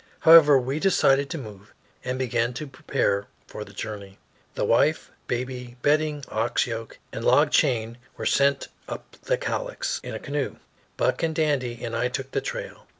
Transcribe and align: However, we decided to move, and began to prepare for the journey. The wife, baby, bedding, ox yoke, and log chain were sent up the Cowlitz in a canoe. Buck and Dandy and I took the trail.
However, 0.21 0.57
we 0.57 0.79
decided 0.79 1.29
to 1.29 1.37
move, 1.37 1.75
and 2.03 2.17
began 2.17 2.53
to 2.55 2.65
prepare 2.65 3.27
for 3.45 3.63
the 3.63 3.71
journey. 3.71 4.17
The 4.55 4.65
wife, 4.65 5.11
baby, 5.27 5.77
bedding, 5.83 6.25
ox 6.27 6.65
yoke, 6.65 6.97
and 7.13 7.23
log 7.23 7.51
chain 7.51 7.99
were 8.17 8.25
sent 8.25 8.67
up 8.89 9.15
the 9.21 9.37
Cowlitz 9.37 9.99
in 10.01 10.15
a 10.15 10.19
canoe. 10.19 10.55
Buck 10.97 11.21
and 11.21 11.35
Dandy 11.35 11.83
and 11.83 11.95
I 11.95 12.07
took 12.07 12.31
the 12.31 12.41
trail. 12.41 12.87